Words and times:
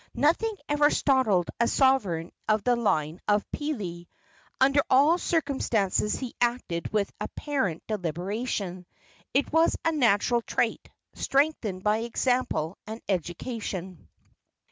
Nothing 0.15 0.55
ever 0.67 0.89
startled 0.89 1.51
a 1.59 1.67
sovereign 1.67 2.31
of 2.49 2.63
the 2.63 2.75
line 2.75 3.21
of 3.27 3.45
Pili. 3.51 4.07
Under 4.59 4.81
all 4.89 5.19
circumstances 5.19 6.15
he 6.15 6.33
acted 6.41 6.91
with 6.91 7.13
apparent 7.21 7.85
deliberation. 7.85 8.87
It 9.31 9.53
was 9.53 9.77
a 9.85 9.91
natural 9.91 10.41
trait, 10.41 10.89
strengthened 11.13 11.83
by 11.83 11.99
example 11.99 12.79
and 12.87 12.99
education. 13.07 14.07